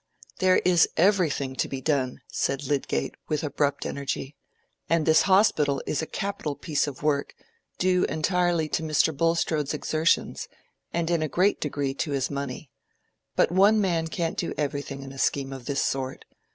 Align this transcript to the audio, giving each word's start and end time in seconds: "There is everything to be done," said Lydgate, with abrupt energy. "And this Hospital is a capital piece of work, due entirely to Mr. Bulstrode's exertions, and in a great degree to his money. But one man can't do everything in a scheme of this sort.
"There 0.39 0.57
is 0.65 0.89
everything 0.97 1.55
to 1.57 1.67
be 1.67 1.79
done," 1.79 2.21
said 2.31 2.63
Lydgate, 2.63 3.13
with 3.27 3.43
abrupt 3.43 3.85
energy. 3.85 4.35
"And 4.89 5.05
this 5.05 5.21
Hospital 5.29 5.79
is 5.85 6.01
a 6.01 6.07
capital 6.07 6.55
piece 6.55 6.87
of 6.87 7.03
work, 7.03 7.35
due 7.77 8.05
entirely 8.05 8.67
to 8.69 8.81
Mr. 8.81 9.15
Bulstrode's 9.15 9.75
exertions, 9.75 10.47
and 10.91 11.11
in 11.11 11.21
a 11.21 11.27
great 11.27 11.61
degree 11.61 11.93
to 11.93 12.13
his 12.13 12.31
money. 12.31 12.71
But 13.35 13.51
one 13.51 13.79
man 13.79 14.07
can't 14.07 14.39
do 14.39 14.55
everything 14.57 15.03
in 15.03 15.11
a 15.11 15.19
scheme 15.19 15.53
of 15.53 15.67
this 15.67 15.83
sort. 15.83 16.25